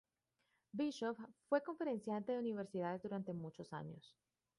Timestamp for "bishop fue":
0.73-1.61